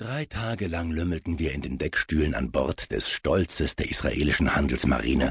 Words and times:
Drei 0.00 0.24
Tage 0.24 0.66
lang 0.66 0.92
lümmelten 0.92 1.38
wir 1.38 1.52
in 1.52 1.60
den 1.60 1.76
Deckstühlen 1.76 2.34
an 2.34 2.50
Bord 2.50 2.90
des 2.90 3.10
Stolzes 3.10 3.76
der 3.76 3.90
israelischen 3.90 4.56
Handelsmarine, 4.56 5.30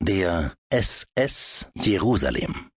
der 0.00 0.54
SS 0.70 1.66
Jerusalem. 1.74 2.70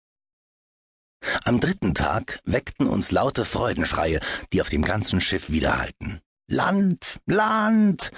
Am 1.46 1.62
dritten 1.62 1.94
Tag 1.94 2.41
weckten 2.44 2.88
uns 2.88 3.12
laute 3.12 3.46
Freudenschreie, 3.46 4.20
die 4.52 4.60
auf 4.60 4.67
dem 4.67 4.83
ganzen 4.83 5.21
Schiff 5.21 5.49
widerhallten. 5.49 6.20
Land, 6.49 7.22
Land! 7.26 8.12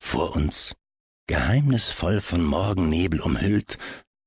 Vor 0.00 0.34
uns, 0.34 0.74
geheimnisvoll 1.28 2.20
von 2.20 2.42
Morgennebel 2.42 3.20
umhüllt, 3.20 3.78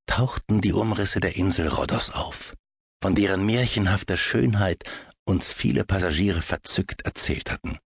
tauchten 0.05 0.61
die 0.61 0.71
Umrisse 0.71 1.19
der 1.19 1.35
Insel 1.35 1.67
Rhodos 1.67 2.11
auf, 2.11 2.55
von 3.01 3.15
deren 3.15 3.45
märchenhafter 3.45 4.15
Schönheit 4.15 4.85
uns 5.25 5.51
viele 5.51 5.83
Passagiere 5.83 6.41
verzückt 6.41 7.01
erzählt 7.01 7.51
hatten. 7.51 7.79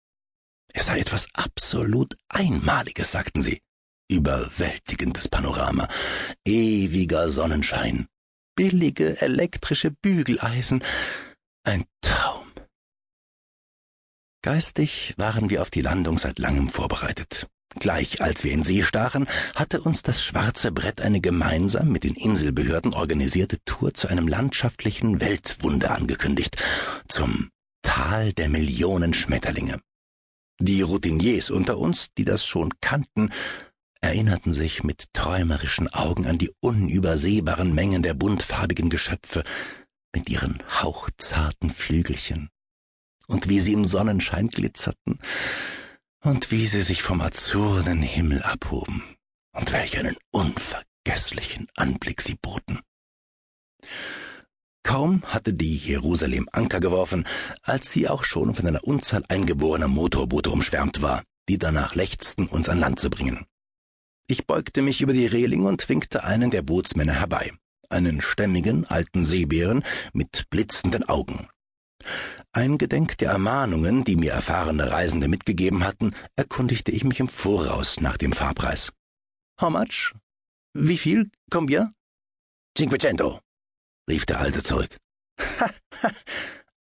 Es 0.79 0.87
sei 0.87 1.01
etwas 1.01 1.27
absolut 1.33 2.19
Einmaliges, 2.29 3.11
sagten 3.11 3.43
sie. 3.43 3.62
Überwältigendes 4.11 5.27
Panorama, 5.27 5.89
ewiger 6.45 7.30
Sonnenschein, 7.30 8.07
billige 8.55 9.20
elektrische 9.23 9.91
Bügeleisen, 9.91 10.84
ein 11.65 11.87
Traum. 12.03 12.47
Geistig 14.43 15.15
waren 15.17 15.48
wir 15.48 15.62
auf 15.62 15.70
die 15.70 15.81
Landung 15.81 16.19
seit 16.19 16.39
langem 16.39 16.69
vorbereitet. 16.69 17.48
Gleich 17.79 18.20
als 18.20 18.45
wir 18.45 18.53
in 18.53 18.62
See 18.62 18.83
stachen, 18.83 19.27
hatte 19.55 19.81
uns 19.81 20.03
das 20.03 20.23
schwarze 20.23 20.73
Brett 20.73 21.01
eine 21.01 21.23
gemeinsam 21.23 21.89
mit 21.89 22.05
den 22.05 22.15
Inselbehörden 22.15 22.93
organisierte 22.93 23.59
Tour 23.65 23.95
zu 23.95 24.09
einem 24.09 24.29
landschaftlichen 24.29 25.23
Weltwunder 25.23 25.93
angekündigt, 25.93 26.62
zum 27.09 27.51
Tal 27.81 28.34
der 28.34 28.51
Millionen 28.51 29.15
Schmetterlinge. 29.15 29.81
Die 30.60 30.83
Routiniers 30.83 31.51
unter 31.51 31.78
uns, 31.78 32.09
die 32.16 32.24
das 32.24 32.46
schon 32.46 32.73
kannten, 32.80 33.30
erinnerten 34.00 34.53
sich 34.53 34.84
mit 34.84 35.12
träumerischen 35.12 35.89
Augen 35.92 36.27
an 36.27 36.39
die 36.39 36.53
unübersehbaren 36.61 37.75
Mengen 37.75 38.03
der 38.03 38.14
buntfarbigen 38.14 38.89
Geschöpfe 38.89 39.42
mit 40.14 40.31
ihren 40.31 40.62
hauchzarten 40.83 41.70
Flügelchen 41.70 42.48
und 43.27 43.48
wie 43.48 43.61
sie 43.61 43.72
im 43.72 43.84
Sonnenschein 43.84 44.48
glitzerten 44.48 45.19
und 46.22 46.50
wie 46.50 46.66
sie 46.66 46.83
sich 46.83 47.03
vom 47.03 47.20
azuren 47.20 48.00
Himmel 48.00 48.42
abhoben 48.42 49.03
und 49.53 49.72
welch 49.72 49.98
einen 49.98 50.16
unvergesslichen 50.31 51.66
Anblick 51.75 52.22
sie 52.22 52.36
boten. 52.36 52.81
Kaum 54.87 55.20
hatte 55.25 55.53
die 55.53 55.77
Jerusalem 55.77 56.48
Anker 56.53 56.79
geworfen, 56.79 57.27
als 57.62 57.91
sie 57.91 58.09
auch 58.09 58.23
schon 58.23 58.55
von 58.55 58.69
einer 58.69 58.84
Unzahl 58.84 59.25
eingeborener 59.28 59.89
Motorboote 59.89 60.48
umschwärmt 60.48 61.03
war, 61.03 61.25
die 61.48 61.59
danach 61.59 61.97
lechzten, 61.97 62.47
uns 62.47 62.69
an 62.69 62.78
Land 62.78 63.01
zu 63.01 63.11
bringen. 63.11 63.45
Ich 64.28 64.47
beugte 64.47 64.83
mich 64.83 65.01
über 65.01 65.12
die 65.12 65.27
Reling 65.27 65.65
und 65.65 65.89
winkte 65.89 66.23
einen 66.23 66.53
der 66.53 66.62
Bootsmänner 66.62 67.15
herbei, 67.15 67.53
einen 67.91 68.20
stämmigen 68.20 68.87
alten 68.87 69.25
Seebären 69.25 69.83
mit 70.12 70.48
blitzenden 70.51 71.03
Augen. 71.09 71.48
Eingedenk 72.53 73.19
der 73.19 73.33
Ermahnungen, 73.33 74.05
die 74.05 74.15
mir 74.15 74.31
erfahrene 74.31 74.93
Reisende 74.93 75.27
mitgegeben 75.27 75.83
hatten, 75.83 76.15
erkundigte 76.37 76.93
ich 76.93 77.03
mich 77.03 77.19
im 77.19 77.28
Voraus 77.28 78.00
nach 78.00 78.17
dem 78.17 78.33
Fahrpreis. 78.33 78.93
How 79.61 79.69
much? 79.69 80.15
Wie 80.75 80.97
viel? 80.97 81.28
Combien? 81.50 81.93
Cinquecento, 82.78 83.41
rief 84.09 84.27
der 84.27 84.41
Alte 84.41 84.62
zurück. 84.62 84.97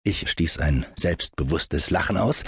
ich 0.02 0.28
stieß 0.28 0.58
ein 0.58 0.86
selbstbewusstes 0.98 1.90
Lachen 1.90 2.16
aus 2.16 2.44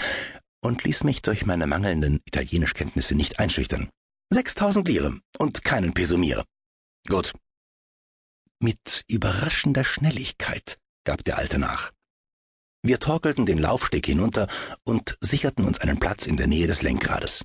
und 0.61 0.83
ließ 0.83 1.03
mich 1.03 1.21
durch 1.21 1.45
meine 1.45 1.67
mangelnden 1.67 2.19
Italienischkenntnisse 2.25 3.15
nicht 3.15 3.39
einschüchtern. 3.39 3.89
Sechstausend 4.31 4.87
Lire 4.87 5.19
und 5.37 5.63
keinen 5.63 5.93
Pesomir. 5.93 6.43
Gut. 7.07 7.33
Mit 8.59 9.03
überraschender 9.07 9.83
Schnelligkeit 9.83 10.77
gab 11.03 11.23
der 11.23 11.37
Alte 11.37 11.59
nach. 11.59 11.91
Wir 12.81 12.99
torkelten 12.99 13.45
den 13.45 13.57
Laufsteg 13.57 14.05
hinunter 14.05 14.47
und 14.83 15.17
sicherten 15.19 15.65
uns 15.65 15.79
einen 15.79 15.99
Platz 15.99 16.25
in 16.27 16.37
der 16.37 16.47
Nähe 16.47 16.67
des 16.67 16.81
Lenkrades. 16.81 17.43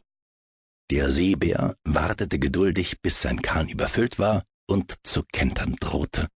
Der 0.91 1.11
Seebär 1.11 1.77
wartete 1.85 2.39
geduldig, 2.39 3.01
bis 3.01 3.23
sein 3.23 3.41
Kahn 3.43 3.69
überfüllt 3.69 4.19
war 4.19 4.45
und 4.67 4.99
zu 5.03 5.23
kentern 5.33 5.77
drohte. 5.79 6.29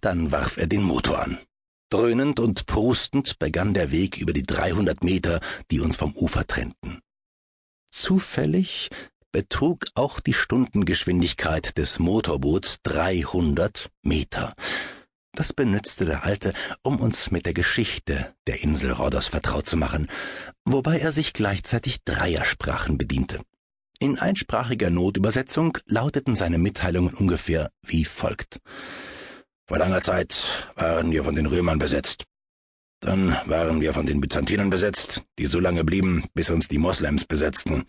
Dann 0.00 0.32
warf 0.32 0.56
er 0.56 0.66
den 0.66 0.82
Motor 0.82 1.22
an. 1.22 1.38
Dröhnend 1.90 2.38
und 2.38 2.66
prustend 2.66 3.38
begann 3.38 3.74
der 3.74 3.90
Weg 3.90 4.18
über 4.18 4.32
die 4.32 4.44
300 4.44 5.02
Meter, 5.02 5.40
die 5.70 5.80
uns 5.80 5.96
vom 5.96 6.14
Ufer 6.14 6.46
trennten. 6.46 7.00
Zufällig 7.90 8.90
betrug 9.32 9.86
auch 9.94 10.20
die 10.20 10.34
Stundengeschwindigkeit 10.34 11.76
des 11.76 11.98
Motorboots 11.98 12.78
300 12.84 13.90
Meter. 14.02 14.54
Das 15.32 15.52
benützte 15.52 16.04
der 16.04 16.24
Alte, 16.24 16.52
um 16.82 17.00
uns 17.00 17.30
mit 17.30 17.46
der 17.46 17.54
Geschichte 17.54 18.34
der 18.46 18.62
Insel 18.62 18.92
Rhodos 18.92 19.26
vertraut 19.26 19.66
zu 19.66 19.76
machen, 19.76 20.08
wobei 20.64 20.98
er 20.98 21.12
sich 21.12 21.32
gleichzeitig 21.32 22.04
Dreiersprachen 22.04 22.98
bediente. 22.98 23.40
In 23.98 24.18
einsprachiger 24.18 24.90
Notübersetzung 24.90 25.76
lauteten 25.86 26.34
seine 26.34 26.58
Mitteilungen 26.58 27.14
ungefähr 27.14 27.70
wie 27.82 28.04
folgt. 28.04 28.60
Vor 29.70 29.78
langer 29.78 30.02
Zeit 30.02 30.68
waren 30.74 31.12
wir 31.12 31.22
von 31.22 31.36
den 31.36 31.46
Römern 31.46 31.78
besetzt. 31.78 32.24
Dann 32.98 33.36
waren 33.46 33.80
wir 33.80 33.94
von 33.94 34.04
den 34.04 34.20
Byzantinern 34.20 34.68
besetzt, 34.68 35.22
die 35.38 35.46
so 35.46 35.60
lange 35.60 35.84
blieben, 35.84 36.24
bis 36.34 36.50
uns 36.50 36.66
die 36.66 36.78
Moslems 36.78 37.24
besetzten. 37.24 37.84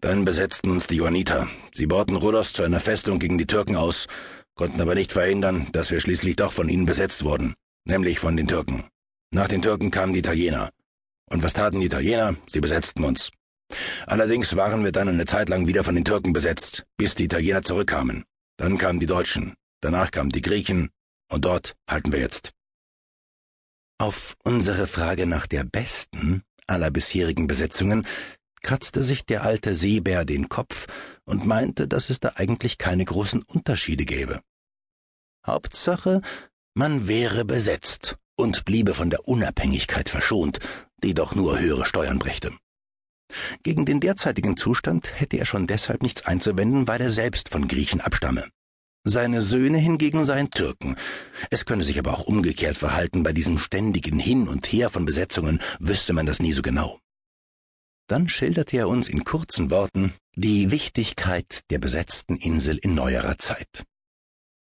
Dann 0.00 0.24
besetzten 0.24 0.70
uns 0.70 0.86
die 0.86 0.94
Johanniter. 0.94 1.48
Sie 1.74 1.86
bauten 1.86 2.14
Rhodos 2.14 2.52
zu 2.52 2.62
einer 2.62 2.78
Festung 2.78 3.18
gegen 3.18 3.36
die 3.36 3.48
Türken 3.48 3.74
aus, 3.74 4.06
konnten 4.54 4.80
aber 4.80 4.94
nicht 4.94 5.12
verhindern, 5.12 5.66
dass 5.72 5.90
wir 5.90 5.98
schließlich 5.98 6.36
doch 6.36 6.52
von 6.52 6.68
ihnen 6.68 6.86
besetzt 6.86 7.24
wurden, 7.24 7.54
nämlich 7.84 8.20
von 8.20 8.36
den 8.36 8.46
Türken. 8.46 8.84
Nach 9.32 9.48
den 9.48 9.60
Türken 9.60 9.90
kamen 9.90 10.12
die 10.12 10.20
Italiener. 10.20 10.70
Und 11.28 11.42
was 11.42 11.52
taten 11.52 11.80
die 11.80 11.86
Italiener? 11.86 12.36
Sie 12.46 12.60
besetzten 12.60 13.02
uns. 13.02 13.32
Allerdings 14.06 14.54
waren 14.54 14.84
wir 14.84 14.92
dann 14.92 15.08
eine 15.08 15.26
Zeit 15.26 15.48
lang 15.48 15.66
wieder 15.66 15.82
von 15.82 15.96
den 15.96 16.04
Türken 16.04 16.32
besetzt, 16.32 16.86
bis 16.96 17.16
die 17.16 17.24
Italiener 17.24 17.62
zurückkamen. 17.62 18.22
Dann 18.56 18.78
kamen 18.78 19.00
die 19.00 19.06
Deutschen, 19.06 19.54
danach 19.80 20.12
kamen 20.12 20.30
die 20.30 20.42
Griechen, 20.42 20.90
und 21.28 21.44
dort 21.44 21.76
halten 21.88 22.12
wir 22.12 22.20
jetzt. 22.20 22.52
Auf 23.98 24.36
unsere 24.44 24.86
Frage 24.86 25.26
nach 25.26 25.46
der 25.46 25.64
besten 25.64 26.42
aller 26.66 26.90
bisherigen 26.90 27.46
Besetzungen 27.46 28.06
kratzte 28.62 29.02
sich 29.02 29.24
der 29.24 29.42
alte 29.42 29.74
Seebär 29.74 30.24
den 30.24 30.48
Kopf 30.48 30.86
und 31.24 31.46
meinte, 31.46 31.88
dass 31.88 32.10
es 32.10 32.20
da 32.20 32.32
eigentlich 32.36 32.78
keine 32.78 33.04
großen 33.04 33.42
Unterschiede 33.42 34.04
gäbe. 34.04 34.40
Hauptsache, 35.46 36.20
man 36.74 37.08
wäre 37.08 37.44
besetzt 37.44 38.16
und 38.36 38.64
bliebe 38.64 38.94
von 38.94 39.10
der 39.10 39.26
Unabhängigkeit 39.26 40.08
verschont, 40.08 40.60
die 41.02 41.14
doch 41.14 41.34
nur 41.34 41.58
höhere 41.58 41.84
Steuern 41.84 42.18
brächte. 42.18 42.52
Gegen 43.62 43.84
den 43.84 44.00
derzeitigen 44.00 44.56
Zustand 44.56 45.20
hätte 45.20 45.36
er 45.36 45.44
schon 45.44 45.66
deshalb 45.66 46.02
nichts 46.02 46.24
einzuwenden, 46.24 46.88
weil 46.88 47.00
er 47.00 47.10
selbst 47.10 47.50
von 47.50 47.68
Griechen 47.68 48.00
abstamme. 48.00 48.48
Seine 49.08 49.40
Söhne 49.40 49.78
hingegen 49.78 50.26
seien 50.26 50.50
Türken. 50.50 50.94
Es 51.48 51.64
könne 51.64 51.82
sich 51.82 51.98
aber 51.98 52.12
auch 52.12 52.26
umgekehrt 52.26 52.76
verhalten, 52.76 53.22
bei 53.22 53.32
diesem 53.32 53.56
ständigen 53.56 54.18
Hin 54.18 54.48
und 54.48 54.66
Her 54.70 54.90
von 54.90 55.06
Besetzungen 55.06 55.60
wüsste 55.78 56.12
man 56.12 56.26
das 56.26 56.40
nie 56.40 56.52
so 56.52 56.60
genau. 56.60 56.98
Dann 58.06 58.28
schilderte 58.28 58.76
er 58.76 58.88
uns 58.88 59.08
in 59.08 59.24
kurzen 59.24 59.70
Worten 59.70 60.12
die 60.36 60.70
Wichtigkeit 60.70 61.62
der 61.70 61.78
besetzten 61.78 62.36
Insel 62.36 62.76
in 62.76 62.94
neuerer 62.94 63.38
Zeit. 63.38 63.84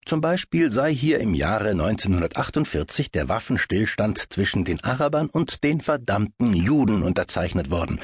Zum 0.06 0.20
Beispiel 0.20 0.70
sei 0.70 0.94
hier 0.94 1.18
im 1.18 1.34
Jahre 1.34 1.70
1948 1.70 3.10
der 3.10 3.28
Waffenstillstand 3.28 4.32
zwischen 4.32 4.64
den 4.64 4.82
Arabern 4.84 5.30
und 5.30 5.64
den 5.64 5.80
verdammten 5.80 6.54
Juden 6.54 7.02
unterzeichnet 7.02 7.72
worden, 7.72 7.98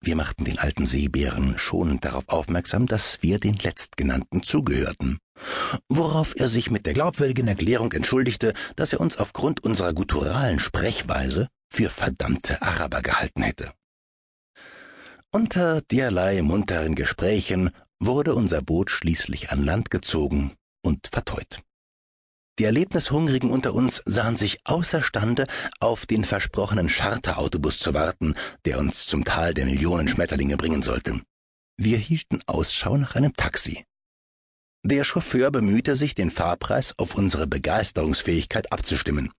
wir 0.00 0.16
machten 0.16 0.44
den 0.44 0.58
alten 0.58 0.86
Seebären 0.86 1.58
schonend 1.58 2.04
darauf 2.04 2.28
aufmerksam, 2.28 2.86
dass 2.86 3.22
wir 3.22 3.38
den 3.38 3.54
Letztgenannten 3.54 4.42
zugehörten, 4.42 5.18
worauf 5.88 6.34
er 6.36 6.48
sich 6.48 6.70
mit 6.70 6.86
der 6.86 6.94
glaubwürdigen 6.94 7.48
Erklärung 7.48 7.92
entschuldigte, 7.92 8.54
dass 8.76 8.92
er 8.92 9.00
uns 9.00 9.16
aufgrund 9.16 9.64
unserer 9.64 9.92
gutturalen 9.92 10.60
Sprechweise 10.60 11.48
für 11.68 11.90
verdammte 11.90 12.62
Araber 12.62 13.02
gehalten 13.02 13.42
hätte. 13.42 13.72
Unter 15.30 15.82
derlei 15.82 16.42
munteren 16.42 16.94
Gesprächen 16.94 17.70
wurde 18.00 18.34
unser 18.34 18.62
Boot 18.62 18.90
schließlich 18.90 19.50
an 19.50 19.64
Land 19.64 19.90
gezogen 19.90 20.54
und 20.82 21.08
verteut. 21.08 21.60
Die 22.58 22.64
Erlebnishungrigen 22.64 23.50
unter 23.50 23.72
uns 23.72 24.02
sahen 24.04 24.36
sich 24.36 24.58
außerstande, 24.64 25.46
auf 25.78 26.06
den 26.06 26.24
versprochenen 26.24 26.88
Charterautobus 26.88 27.78
zu 27.78 27.94
warten, 27.94 28.34
der 28.64 28.80
uns 28.80 29.06
zum 29.06 29.24
Tal 29.24 29.54
der 29.54 29.64
Millionen 29.64 30.08
Schmetterlinge 30.08 30.56
bringen 30.56 30.82
sollte. 30.82 31.20
Wir 31.76 31.98
hielten 31.98 32.40
Ausschau 32.46 32.96
nach 32.96 33.14
einem 33.14 33.32
Taxi. 33.34 33.84
Der 34.84 35.04
Chauffeur 35.04 35.52
bemühte 35.52 35.94
sich, 35.94 36.16
den 36.16 36.30
Fahrpreis 36.30 36.94
auf 36.98 37.14
unsere 37.14 37.46
Begeisterungsfähigkeit 37.46 38.72
abzustimmen. 38.72 39.30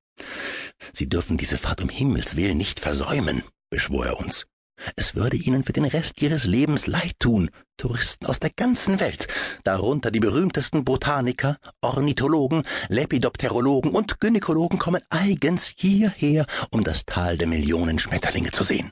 Sie 0.94 1.10
dürfen 1.10 1.38
diese 1.38 1.57
Fahrt 1.57 1.81
um 1.81 1.89
Himmels 1.89 2.38
willen 2.38 2.57
nicht 2.57 2.80
versäumen, 2.80 3.44
beschwor 3.69 4.06
er 4.06 4.19
uns. 4.19 4.48
Es 4.96 5.16
würde 5.16 5.38
ihnen 5.38 5.64
für 5.64 5.74
den 5.74 5.86
Rest 5.86 6.22
ihres 6.22 6.46
Lebens 6.46 6.88
leid 6.88 7.14
tun. 7.20 7.50
Touristen 7.78 8.26
aus 8.26 8.40
der 8.40 8.50
ganzen 8.50 9.00
Welt, 9.00 9.28
darunter 9.64 10.12
die 10.12 10.20
berühmtesten 10.20 10.84
Botaniker, 10.84 11.58
Ornithologen, 11.81 12.64
Lepidopterologen 12.90 13.92
und 13.92 14.20
Gynäkologen 14.20 14.80
kommen 14.80 15.02
eigens 15.10 15.74
hierher, 15.78 16.46
um 16.72 16.84
das 16.84 17.06
Tal 17.06 17.38
der 17.38 17.48
Millionen 17.48 18.00
Schmetterlinge 18.00 18.52
zu 18.52 18.64
sehen. 18.64 18.92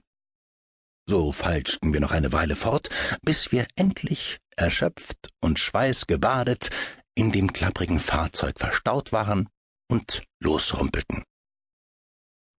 So 1.09 1.31
feilschten 1.31 1.93
wir 1.93 2.01
noch 2.01 2.11
eine 2.11 2.33
Weile 2.33 2.55
fort, 2.55 2.89
bis 3.21 3.51
wir 3.51 3.65
endlich, 3.75 4.39
erschöpft 4.57 5.29
und 5.41 5.57
schweißgebadet, 5.57 6.69
in 7.15 7.31
dem 7.31 7.53
klapprigen 7.53 7.99
Fahrzeug 7.99 8.59
verstaut 8.59 9.11
waren 9.11 9.47
und 9.89 10.23
losrumpelten. 10.41 11.23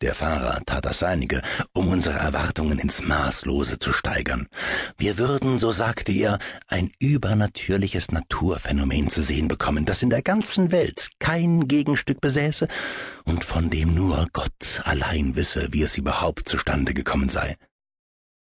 Der 0.01 0.15
Fahrer 0.15 0.63
tat 0.65 0.85
das 0.85 1.01
Seinige, 1.01 1.43
um 1.73 1.89
unsere 1.89 2.19
Erwartungen 2.19 2.79
ins 2.79 3.03
Maßlose 3.03 3.81
zu 3.81 3.93
steigern. 3.93 4.47
Wir 4.97 5.19
würden, 5.19 5.59
so 5.59 5.73
sagte 5.73 6.13
er, 6.13 6.39
ein 6.69 6.93
übernatürliches 7.01 8.13
Naturphänomen 8.13 9.11
zu 9.11 9.23
sehen 9.23 9.49
bekommen, 9.49 9.85
das 9.87 10.03
in 10.03 10.11
der 10.11 10.23
ganzen 10.23 10.71
Welt 10.71 11.11
kein 11.19 11.67
Gegenstück 11.67 12.21
besäße 12.21 12.69
und 13.25 13.43
von 13.43 13.71
dem 13.71 13.93
nur 13.93 14.29
Gott 14.33 14.83
allein 14.85 15.35
wisse, 15.35 15.69
wie 15.73 15.83
es 15.83 15.99
überhaupt 15.99 16.49
zustande 16.49 16.95
gekommen 16.95 17.29
sei. 17.29 17.57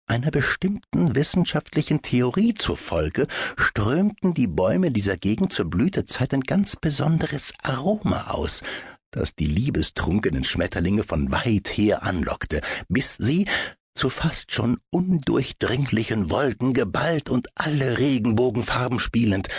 Einer 0.05 0.29
bestimmten 0.29 1.15
wissenschaftlichen 1.15 2.01
Theorie 2.03 2.53
zufolge 2.53 3.27
strömten 3.57 4.33
die 4.33 4.47
Bäume 4.47 4.91
dieser 4.91 5.17
Gegend 5.17 5.53
zur 5.53 5.69
Blütezeit 5.69 6.33
ein 6.33 6.41
ganz 6.41 6.75
besonderes 6.75 7.53
Aroma 7.63 8.27
aus, 8.27 8.61
das 9.11 9.35
die 9.35 9.45
liebestrunkenen 9.45 10.43
Schmetterlinge 10.43 11.03
von 11.03 11.31
weit 11.31 11.69
her 11.69 12.03
anlockte, 12.03 12.61
bis 12.87 13.15
sie, 13.15 13.47
zu 13.93 14.09
fast 14.09 14.53
schon 14.53 14.79
undurchdringlichen 14.89 16.29
Wolken 16.29 16.73
geballt 16.73 17.29
und 17.29 17.49
alle 17.55 17.99
Regenbogenfarben 17.99 18.99
spielend, 18.99 19.49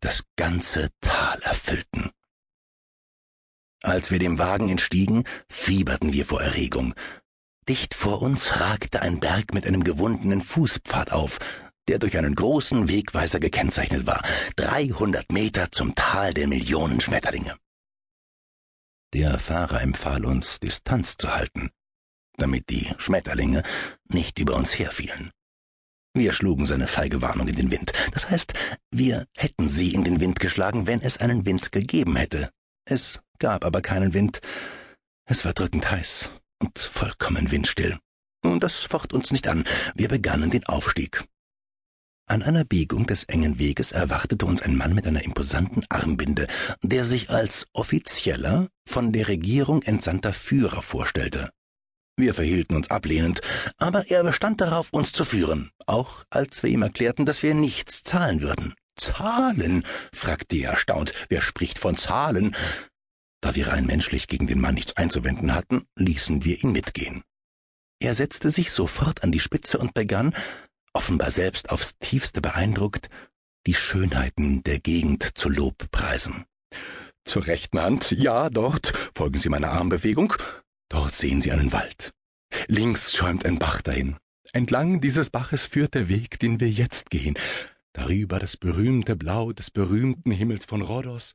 das 0.00 0.24
ganze 0.36 0.90
Tal 1.00 1.40
erfüllten. 1.42 2.10
Als 3.82 4.10
wir 4.10 4.18
dem 4.18 4.38
Wagen 4.38 4.68
entstiegen, 4.68 5.24
fieberten 5.48 6.12
wir 6.12 6.26
vor 6.26 6.42
Erregung. 6.42 6.94
Dicht 7.68 7.94
vor 7.94 8.20
uns 8.20 8.60
ragte 8.60 9.00
ein 9.00 9.20
Berg 9.20 9.54
mit 9.54 9.66
einem 9.66 9.84
gewundenen 9.84 10.42
Fußpfad 10.42 11.12
auf, 11.12 11.38
der 11.88 11.98
durch 11.98 12.18
einen 12.18 12.34
großen 12.34 12.88
Wegweiser 12.88 13.40
gekennzeichnet 13.40 14.06
war, 14.06 14.22
dreihundert 14.56 15.32
Meter 15.32 15.72
zum 15.72 15.94
Tal 15.94 16.34
der 16.34 16.46
Millionen 16.46 17.00
Schmetterlinge. 17.00 17.56
Der 19.12 19.38
Fahrer 19.38 19.80
empfahl 19.80 20.24
uns, 20.24 20.60
Distanz 20.60 21.16
zu 21.16 21.34
halten, 21.34 21.70
damit 22.36 22.70
die 22.70 22.92
Schmetterlinge 22.98 23.62
nicht 24.08 24.38
über 24.38 24.54
uns 24.54 24.78
herfielen. 24.78 25.30
Wir 26.14 26.32
schlugen 26.32 26.66
seine 26.66 26.86
feige 26.86 27.22
Warnung 27.22 27.48
in 27.48 27.56
den 27.56 27.70
Wind. 27.70 27.92
Das 28.12 28.30
heißt, 28.30 28.54
wir 28.90 29.26
hätten 29.36 29.68
sie 29.68 29.94
in 29.94 30.04
den 30.04 30.20
Wind 30.20 30.40
geschlagen, 30.40 30.86
wenn 30.86 31.00
es 31.00 31.18
einen 31.18 31.44
Wind 31.46 31.72
gegeben 31.72 32.16
hätte. 32.16 32.50
Es 32.84 33.20
gab 33.38 33.64
aber 33.64 33.80
keinen 33.80 34.14
Wind. 34.14 34.40
Es 35.24 35.44
war 35.44 35.52
drückend 35.52 35.90
heiß 35.90 36.30
und 36.60 36.78
vollkommen 36.78 37.50
windstill. 37.50 37.98
Und 38.42 38.62
das 38.62 38.82
focht 38.82 39.12
uns 39.12 39.30
nicht 39.30 39.46
an. 39.48 39.64
Wir 39.94 40.08
begannen 40.08 40.50
den 40.50 40.66
Aufstieg. 40.66 41.24
An 42.30 42.44
einer 42.44 42.62
Biegung 42.62 43.08
des 43.08 43.24
engen 43.24 43.58
Weges 43.58 43.90
erwartete 43.90 44.46
uns 44.46 44.62
ein 44.62 44.76
Mann 44.76 44.94
mit 44.94 45.04
einer 45.04 45.24
imposanten 45.24 45.84
Armbinde, 45.88 46.46
der 46.80 47.04
sich 47.04 47.28
als 47.28 47.66
offizieller, 47.72 48.68
von 48.88 49.12
der 49.12 49.26
Regierung 49.26 49.82
entsandter 49.82 50.32
Führer 50.32 50.80
vorstellte. 50.80 51.50
Wir 52.16 52.32
verhielten 52.32 52.76
uns 52.76 52.88
ablehnend, 52.88 53.40
aber 53.78 54.12
er 54.12 54.22
bestand 54.22 54.60
darauf, 54.60 54.90
uns 54.92 55.10
zu 55.10 55.24
führen, 55.24 55.72
auch 55.86 56.22
als 56.30 56.62
wir 56.62 56.70
ihm 56.70 56.82
erklärten, 56.82 57.26
dass 57.26 57.42
wir 57.42 57.52
nichts 57.52 58.04
zahlen 58.04 58.42
würden. 58.42 58.74
Zahlen? 58.96 59.84
fragte 60.14 60.54
er 60.54 60.70
erstaunt. 60.70 61.12
Wer 61.30 61.42
spricht 61.42 61.80
von 61.80 61.96
Zahlen? 61.98 62.54
Da 63.40 63.56
wir 63.56 63.66
rein 63.66 63.86
menschlich 63.86 64.28
gegen 64.28 64.46
den 64.46 64.60
Mann 64.60 64.74
nichts 64.74 64.96
einzuwenden 64.96 65.52
hatten, 65.52 65.82
ließen 65.96 66.44
wir 66.44 66.62
ihn 66.62 66.70
mitgehen. 66.70 67.24
Er 67.98 68.14
setzte 68.14 68.52
sich 68.52 68.70
sofort 68.70 69.24
an 69.24 69.32
die 69.32 69.40
Spitze 69.40 69.78
und 69.78 69.94
begann, 69.94 70.32
offenbar 70.92 71.30
selbst 71.30 71.70
aufs 71.70 71.98
tiefste 71.98 72.40
beeindruckt, 72.40 73.08
die 73.66 73.74
Schönheiten 73.74 74.62
der 74.62 74.80
Gegend 74.80 75.36
zu 75.36 75.48
Lobpreisen. 75.48 76.44
Zur 77.24 77.46
rechten 77.46 77.80
Hand, 77.80 78.10
ja, 78.12 78.50
dort, 78.50 78.92
folgen 79.14 79.38
Sie 79.38 79.48
meiner 79.48 79.70
Armbewegung, 79.70 80.34
dort 80.88 81.14
sehen 81.14 81.40
Sie 81.40 81.52
einen 81.52 81.72
Wald. 81.72 82.12
Links 82.66 83.14
schäumt 83.14 83.44
ein 83.44 83.58
Bach 83.58 83.82
dahin. 83.82 84.16
Entlang 84.52 85.00
dieses 85.00 85.30
Baches 85.30 85.66
führt 85.66 85.94
der 85.94 86.08
Weg, 86.08 86.40
den 86.40 86.58
wir 86.58 86.68
jetzt 86.68 87.10
gehen. 87.10 87.34
Darüber 87.92 88.38
das 88.38 88.56
berühmte 88.56 89.16
Blau 89.16 89.52
des 89.52 89.70
berühmten 89.70 90.30
Himmels 90.30 90.64
von 90.64 90.82
Rhodos 90.82 91.34